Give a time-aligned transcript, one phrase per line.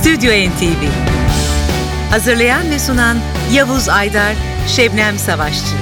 [0.00, 0.84] Stüdyo NTV
[2.10, 3.18] Hazırlayan ve sunan
[3.52, 4.34] Yavuz Aydar,
[4.68, 5.74] Şebnem Savaşçı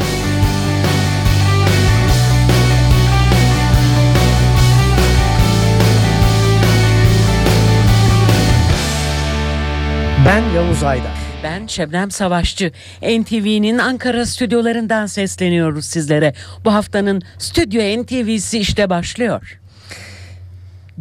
[10.27, 11.13] Ben Yavuz Aydar.
[11.43, 12.73] Ben Şebnem Savaşçı.
[13.03, 16.35] NTV'nin Ankara stüdyolarından sesleniyoruz sizlere.
[16.65, 19.59] Bu haftanın Stüdyo NTV'si işte başlıyor.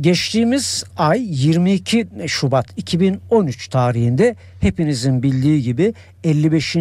[0.01, 5.93] Geçtiğimiz ay 22 Şubat 2013 tarihinde hepinizin bildiği gibi
[6.23, 6.75] 55.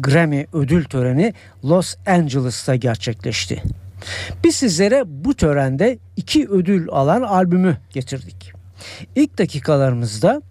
[0.00, 3.62] Grammy ödül töreni Los Angeles'ta gerçekleşti.
[4.44, 8.52] Biz sizlere bu törende iki ödül alan albümü getirdik.
[9.16, 10.42] İlk dakikalarımızda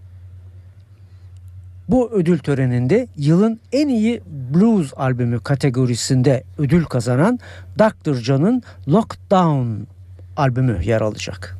[1.89, 4.21] bu ödül töreninde yılın en iyi
[4.53, 7.39] blues albümü kategorisinde ödül kazanan
[7.79, 8.13] Dr.
[8.13, 9.83] John'ın Lockdown
[10.38, 11.58] albümü yer alacak.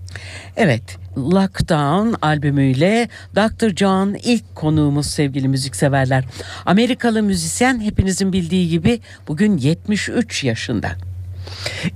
[0.58, 3.76] Evet, Lockdown albümüyle Dr.
[3.76, 6.26] John ilk konuğumuz sevgili müzikseverler.
[6.66, 10.92] Amerikalı müzisyen hepinizin bildiği gibi bugün 73 yaşında.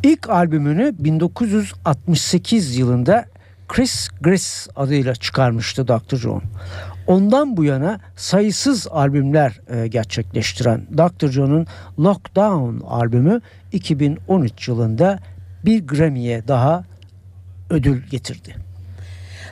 [0.04, 3.26] İlk albümünü 1968 yılında
[3.68, 6.16] Chris Gris adıyla çıkarmıştı Dr.
[6.16, 6.44] John.
[7.08, 11.28] Ondan bu yana sayısız albümler e, gerçekleştiren Dr.
[11.28, 11.68] John'un
[12.00, 15.20] Lockdown albümü 2013 yılında
[15.66, 16.84] bir Grammy'ye daha
[17.74, 18.56] ödül getirdi.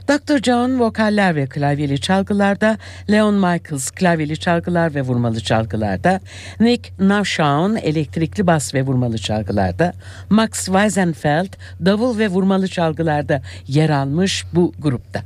[0.08, 0.38] Dr.
[0.44, 2.78] John vokaller ve klavyeli çalgılarda,
[3.12, 6.20] Leon Michaels klavyeli çalgılar ve vurmalı çalgılarda,
[6.60, 9.94] Nick Navshawn elektrikli bas ve vurmalı çalgılarda,
[10.30, 11.54] Max Weisenfeld
[11.86, 15.22] davul ve vurmalı çalgılarda yer almış bu grupta.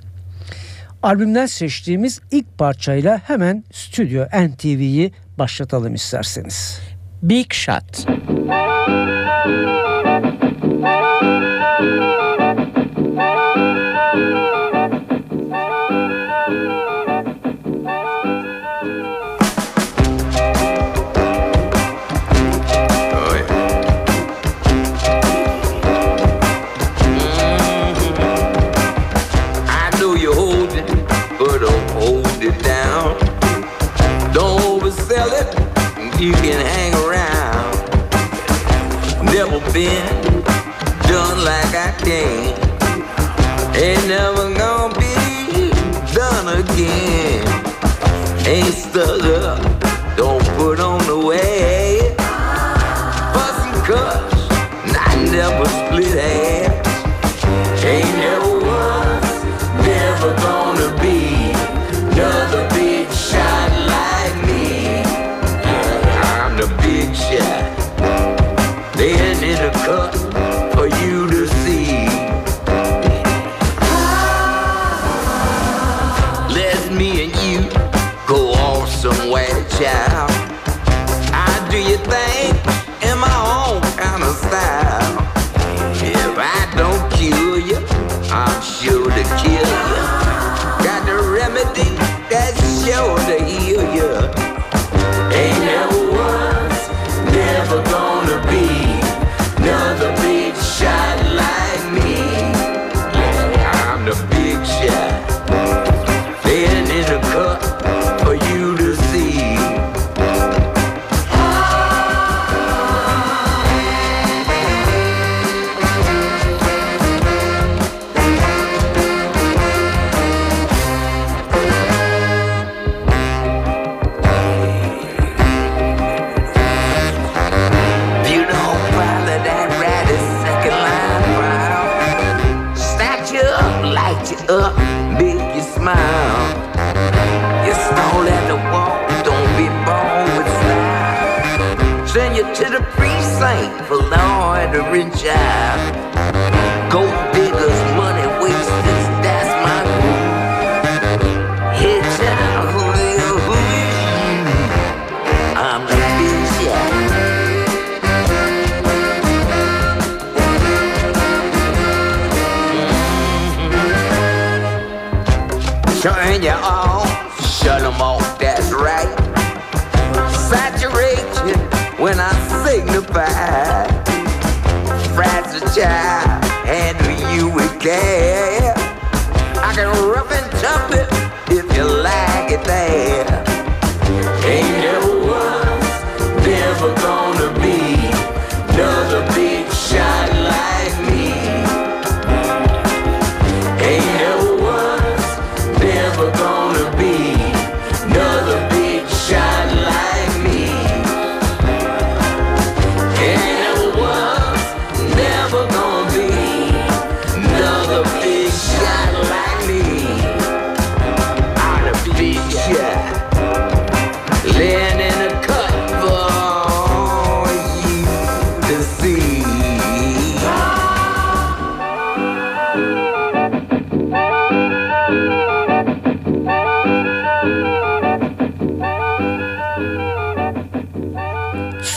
[1.04, 6.80] Albümden seçtiğimiz ilk parçayla hemen Stüdyo NTV'yi başlatalım isterseniz.
[7.22, 8.08] Big Shot.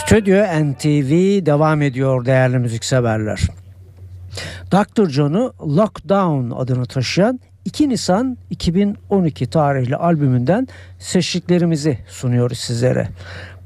[0.08, 1.10] Stüdyo NTV
[1.46, 3.40] devam ediyor değerli müzikseverler.
[4.72, 5.08] Dr.
[5.08, 10.68] John'u Lockdown adını taşıyan 2 Nisan 2012 tarihli albümünden
[10.98, 13.08] seçtiklerimizi sunuyoruz sizlere.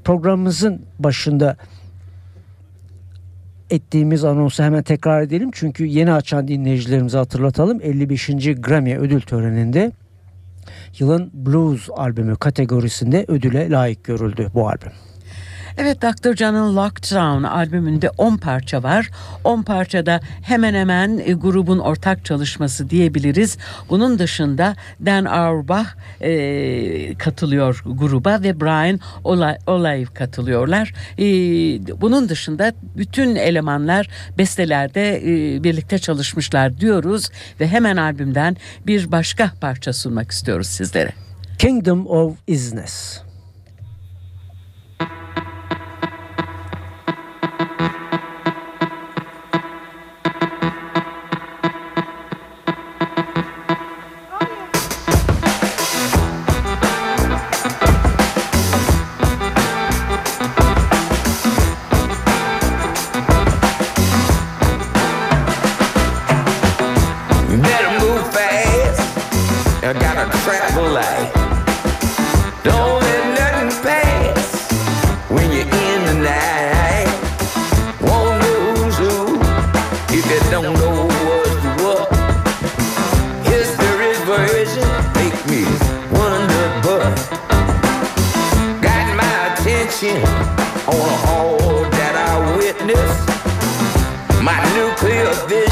[0.04, 1.56] Programımızın başında
[3.70, 5.50] ettiğimiz anonsu hemen tekrar edelim.
[5.52, 7.80] Çünkü yeni açan dinleyicilerimize hatırlatalım.
[7.82, 8.26] 55.
[8.60, 9.92] Grammy ödül töreninde
[10.98, 14.92] yılın blues albümü kategorisinde ödüle layık görüldü bu albüm.
[15.78, 16.36] Evet Dr.
[16.36, 19.10] John'ın Lockdown albümünde 10 parça var.
[19.44, 23.58] 10 parçada hemen hemen e, grubun ortak çalışması diyebiliriz.
[23.88, 24.76] Bunun dışında
[25.06, 25.86] Dan Auerbach
[26.20, 29.00] e, katılıyor gruba ve Brian
[29.66, 30.94] Olay katılıyorlar.
[31.18, 31.24] E,
[32.00, 34.08] bunun dışında bütün elemanlar
[34.38, 37.28] bestelerde e, birlikte çalışmışlar diyoruz
[37.60, 41.12] ve hemen albümden bir başka parça sunmak istiyoruz sizlere.
[41.58, 43.22] Kingdom of Isness.
[89.82, 90.16] attention
[90.86, 91.58] on all
[91.90, 93.26] that I witness.
[94.42, 95.71] My nuclear vision.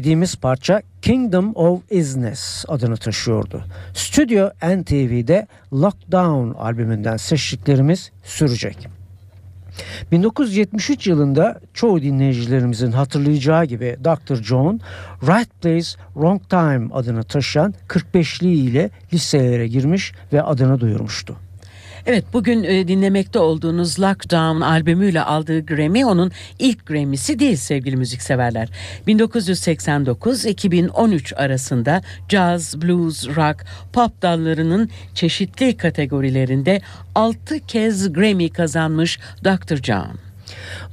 [0.00, 3.64] Dinlediğimiz parça Kingdom of Isness adını taşıyordu.
[3.94, 8.88] Stüdyo NTV'de Lockdown albümünden seçtiklerimiz sürecek.
[10.12, 14.34] 1973 yılında çoğu dinleyicilerimizin hatırlayacağı gibi Dr.
[14.34, 14.80] John,
[15.22, 21.36] Right Place Wrong Time adını taşıyan 45'li ile listelere girmiş ve adını duyurmuştu.
[22.06, 28.68] Evet bugün e, dinlemekte olduğunuz Lockdown albümüyle aldığı Grammy onun ilk Grammy'si değil sevgili müzikseverler.
[29.06, 36.80] 1989-2013 arasında jazz, blues, rock, pop dallarının çeşitli kategorilerinde
[37.14, 39.76] 6 kez Grammy kazanmış Dr.
[39.76, 40.18] John.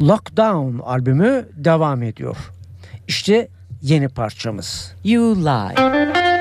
[0.01, 2.37] Lockdown albümü devam ediyor.
[3.07, 3.47] İşte
[3.81, 4.93] yeni parçamız.
[5.03, 6.37] You Lie.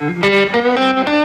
[0.00, 1.19] High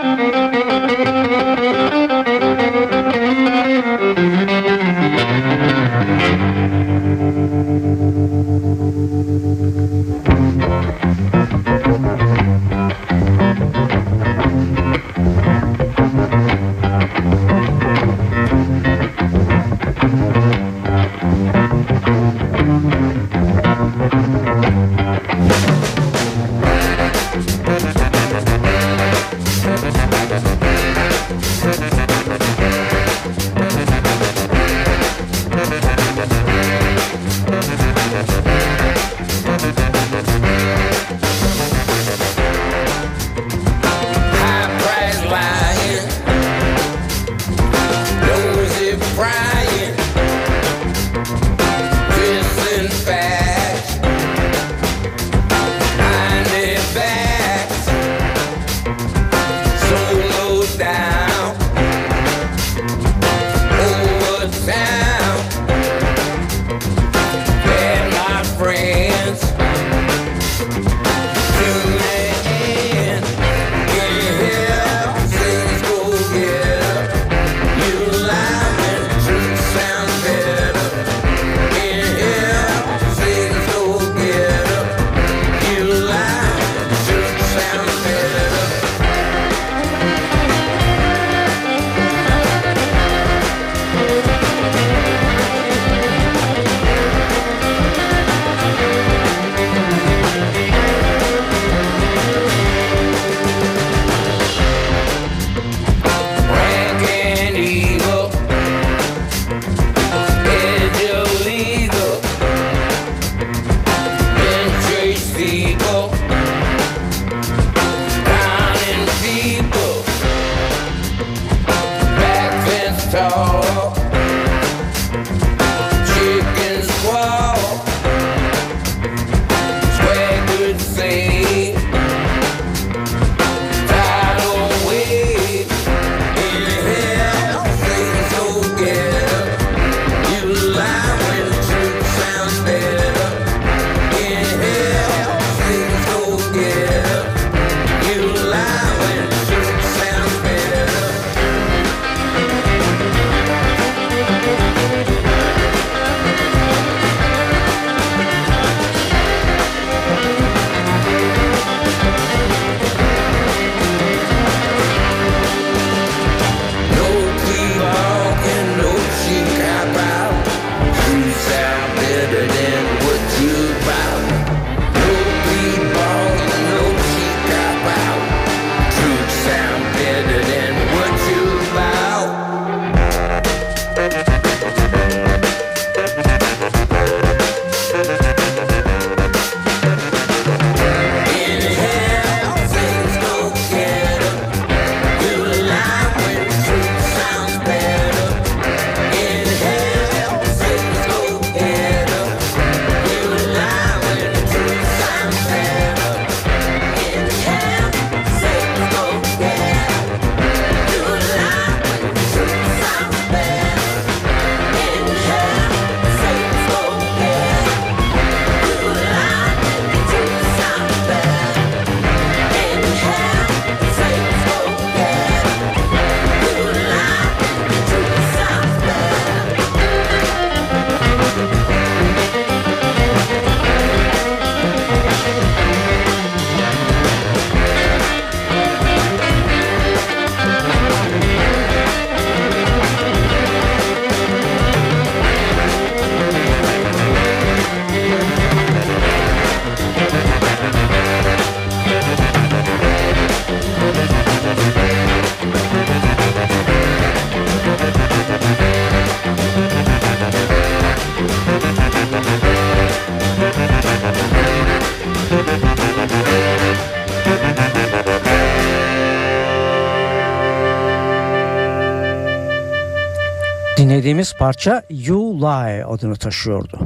[274.26, 276.80] dinlediğimiz parça You Lie adını taşıyordu.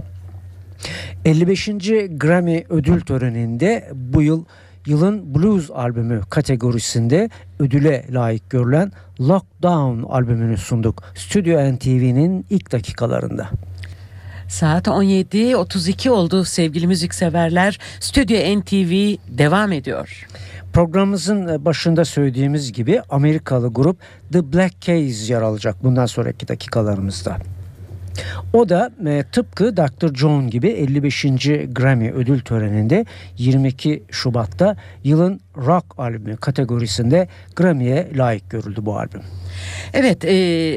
[1.26, 1.68] 55.
[2.18, 4.46] Grammy ödül töreninde bu yıl
[4.86, 7.30] yılın blues albümü kategorisinde
[7.60, 11.04] ödüle layık görülen Lockdown albümünü sunduk.
[11.16, 13.50] Stüdyo NTV'nin ilk dakikalarında.
[14.48, 17.80] Saat 17.32 oldu sevgili müzikseverler.
[18.00, 20.28] Stüdyo NTV devam ediyor.
[20.74, 23.98] Programımızın başında söylediğimiz gibi Amerikalı grup
[24.32, 27.38] The Black Keys yer alacak bundan sonraki dakikalarımızda.
[28.54, 30.14] O da e, tıpkı Dr.
[30.16, 31.26] John gibi 55.
[31.72, 33.06] Grammy ödül töreninde
[33.38, 39.22] 22 Şubat'ta yılın rock albümü kategorisinde Grammy'ye layık görüldü bu albüm.
[39.94, 40.34] Evet e,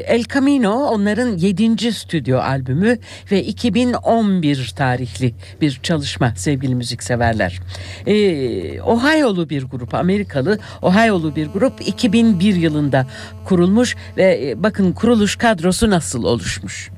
[0.07, 1.93] El Camino onların 7.
[1.93, 2.99] stüdyo albümü
[3.31, 7.61] ve 2011 tarihli bir çalışma sevgili müzikseverler.
[8.07, 13.07] E, Ohio'lu bir grup Amerikalı Ohio'lu bir grup 2001 yılında
[13.45, 16.91] kurulmuş ve e, bakın kuruluş kadrosu nasıl oluşmuş.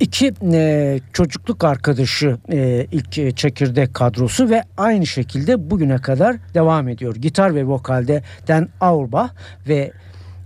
[0.00, 7.16] İki e, çocukluk arkadaşı e, ilk çekirdek kadrosu ve aynı şekilde bugüne kadar devam ediyor.
[7.16, 9.30] Gitar ve vokalde Dan Auerbach
[9.68, 9.92] ve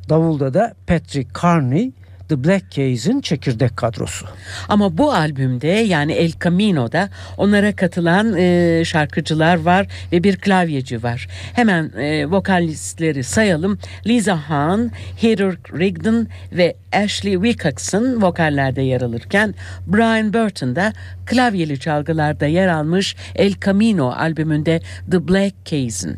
[0.08, 1.92] davulda da Patrick Carney
[2.32, 4.26] The Black Keys'in çekirdek kadrosu.
[4.68, 11.28] Ama bu albümde yani El Camino'da onlara katılan e, şarkıcılar var ve bir klavyeci var.
[11.52, 13.78] Hemen e, vokalistleri sayalım.
[14.06, 14.80] Lisa Hahn,
[15.16, 19.54] Heather Rigdon ve Ashley Wilcoxon vokallerde yer alırken
[19.86, 20.92] Brian Burton da
[21.26, 26.16] klavyeli çalgılarda yer almış El Camino albümünde The Black Keys'in.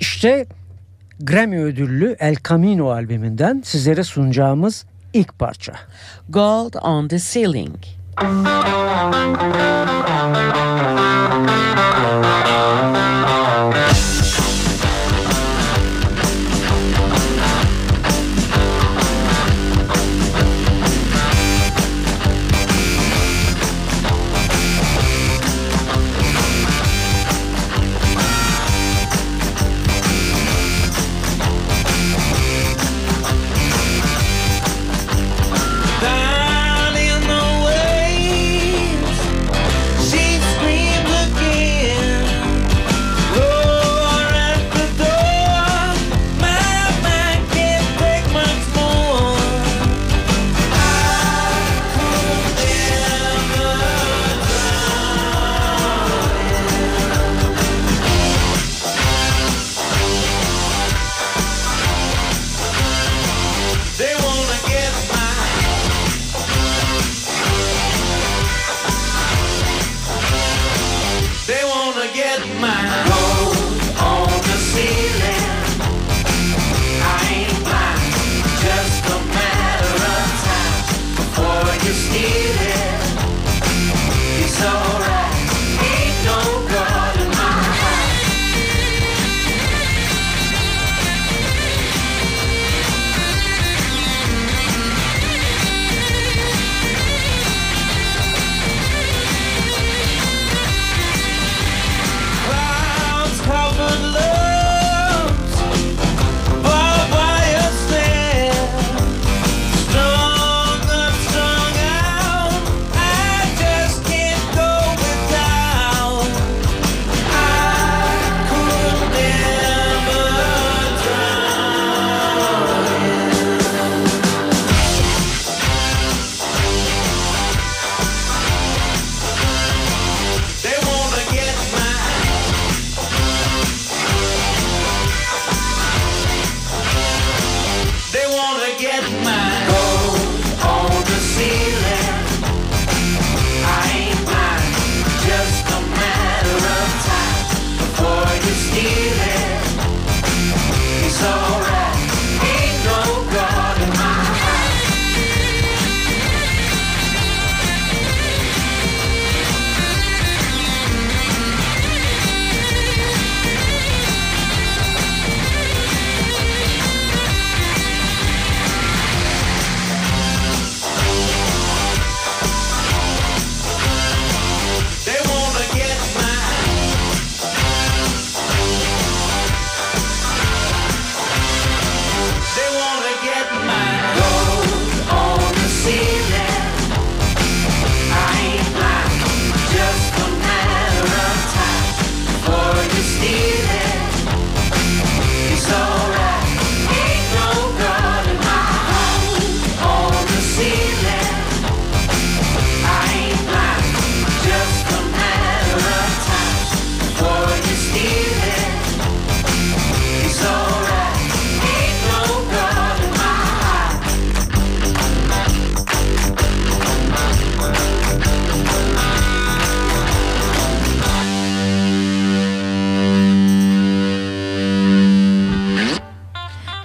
[0.00, 0.46] İşte
[1.20, 5.72] Grammy ödüllü El Camino albümünden sizlere sunacağımız ilk parça.
[6.30, 7.78] Gold on the Ceiling.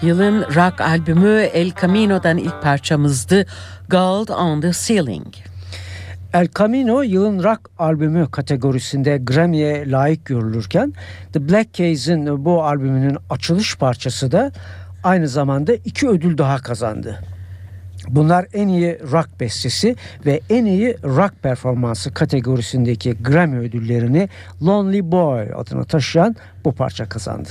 [0.03, 3.45] Yılın rock albümü El Camino'dan ilk parçamızdı
[3.89, 5.27] Gold on the Ceiling.
[6.33, 10.93] El Camino yılın rock albümü kategorisinde Grammy'ye layık görülürken
[11.33, 14.51] The Black Keys'in bu albümünün açılış parçası da
[15.03, 17.19] aynı zamanda iki ödül daha kazandı.
[18.07, 24.29] Bunlar en iyi rock bestesi ve en iyi rock performansı kategorisindeki Grammy ödüllerini
[24.61, 26.35] Lonely Boy adını taşıyan
[26.65, 27.49] bu parça kazandı.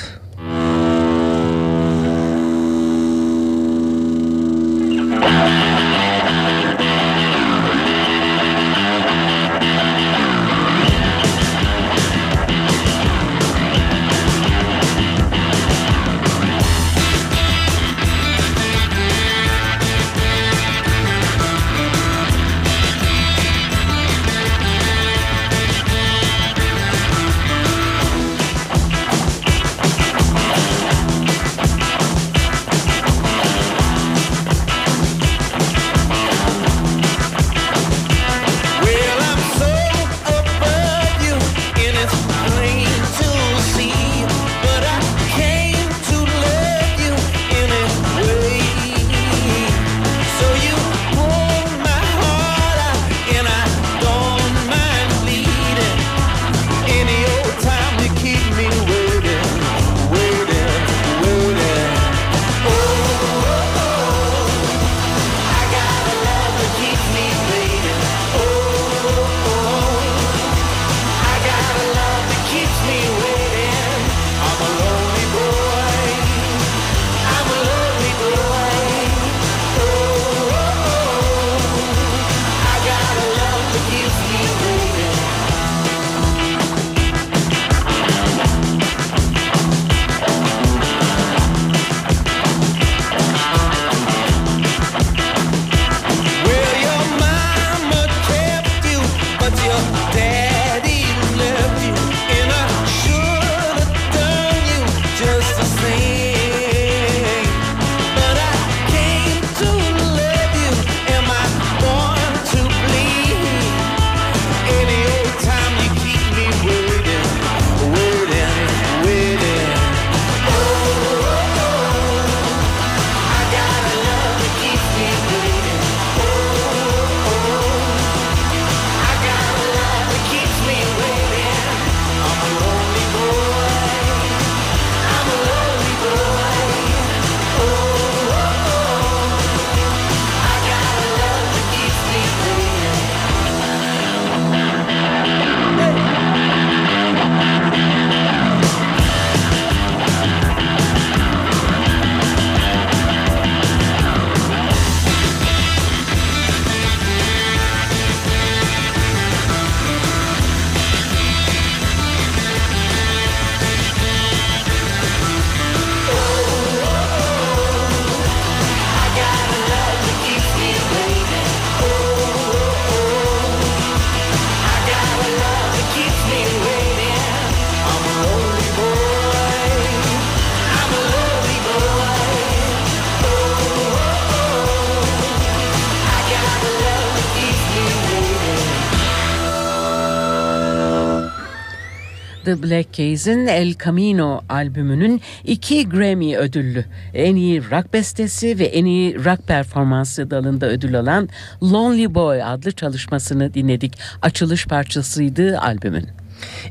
[192.52, 196.84] The Black Keys'in El Camino albümünün iki Grammy ödüllü
[197.14, 201.28] en iyi rock bestesi ve en iyi rock performansı dalında ödül alan
[201.62, 203.98] Lonely Boy adlı çalışmasını dinledik.
[204.22, 206.08] Açılış parçasıydı albümün.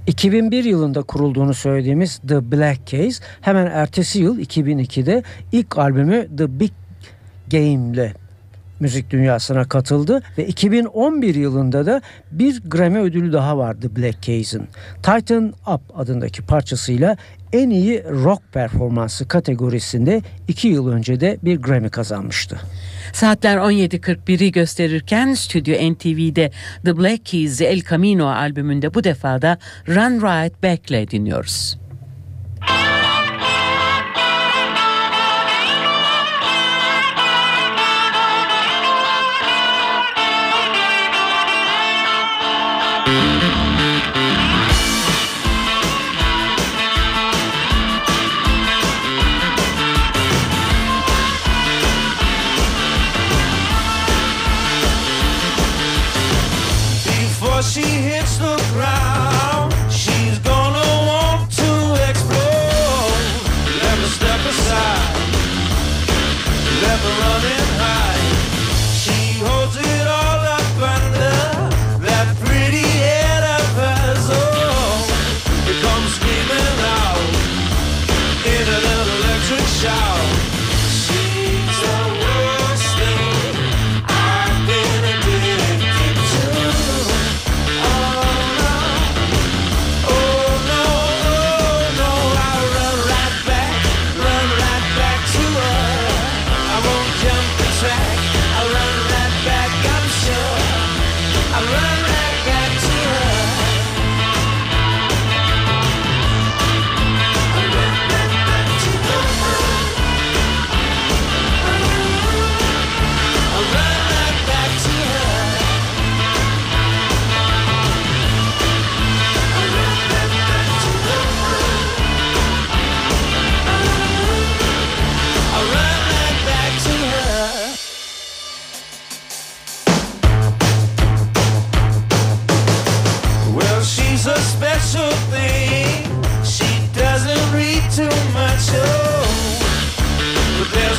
[0.08, 6.72] 2001 yılında kurulduğunu söylediğimiz The Black Keys hemen ertesi yıl 2002'de ilk albümü The Big
[7.52, 8.13] Game ile
[8.82, 14.63] müzik dünyasına katıldı ve 2011 yılında da bir Grammy ödülü daha vardı Black Keys'in.
[15.04, 17.17] Tighten Up adındaki parçasıyla
[17.54, 22.60] en iyi rock performansı kategorisinde 2 yıl önce de bir Grammy kazanmıştı.
[23.13, 26.52] Saatler 17.41'i gösterirken Stüdyo NTV'de
[26.86, 31.81] The Black Keys El Camino albümünde bu defada Run Right Back'le dinliyoruz.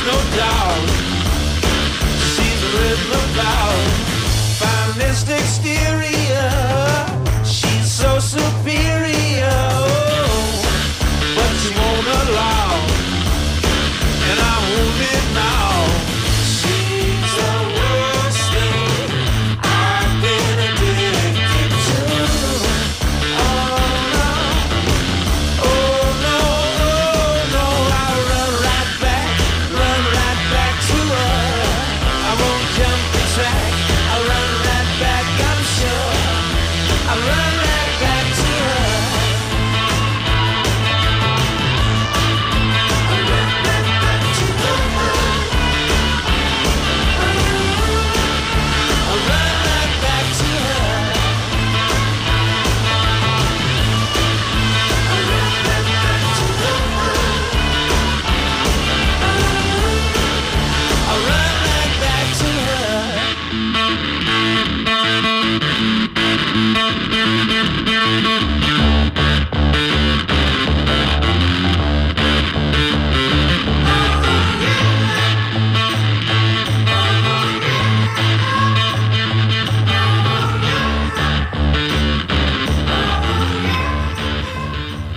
[0.05, 0.92] no doubt.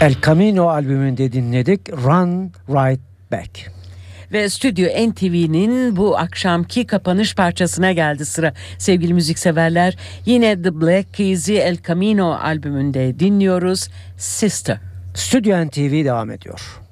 [0.06, 3.00] El Camino albümünde dinledik Run Right
[3.32, 3.72] Back.
[4.32, 8.52] Ve Stüdyo NTV'nin bu akşamki kapanış parçasına geldi sıra.
[8.78, 14.78] Sevgili müzikseverler yine The Black Keys'i El Camino albümünde dinliyoruz Sister.
[15.14, 16.85] Stüdyo NTV devam ediyor.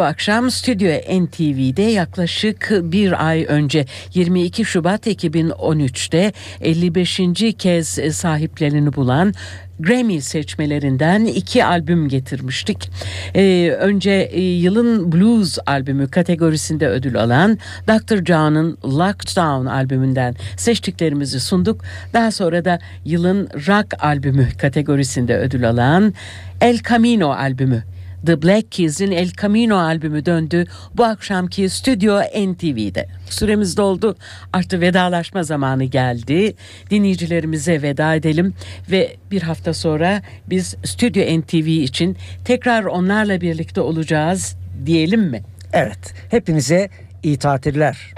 [0.00, 0.90] Bu akşam Stüdyo
[1.24, 3.84] NTV'de yaklaşık bir ay önce
[4.14, 7.20] 22 Şubat 2013'te 55.
[7.58, 9.34] kez sahiplerini bulan
[9.80, 12.90] Grammy seçmelerinden iki albüm getirmiştik.
[13.34, 17.58] Ee, önce e, yılın blues albümü kategorisinde ödül alan
[17.88, 18.24] Dr.
[18.24, 21.84] John'ın Lockdown albümünden seçtiklerimizi sunduk.
[22.12, 26.14] Daha sonra da yılın rock albümü kategorisinde ödül alan
[26.60, 27.82] El Camino albümü
[28.26, 33.06] The Black Keys'in El Camino albümü döndü bu akşamki Stüdyo NTV'de.
[33.30, 34.16] Süremiz doldu.
[34.52, 36.54] Artık vedalaşma zamanı geldi.
[36.90, 38.54] Dinleyicilerimize veda edelim
[38.90, 44.56] ve bir hafta sonra biz Stüdyo NTV için tekrar onlarla birlikte olacağız
[44.86, 45.42] diyelim mi?
[45.72, 46.88] Evet, hepinize
[47.22, 48.14] iyi tatiller.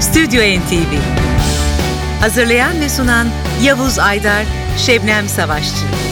[0.00, 0.94] Stüdyo NTV
[2.20, 3.28] Hazırlayan ve sunan
[3.64, 4.44] Yavuz Aydar,
[4.78, 6.07] Şebnem Savaşçı.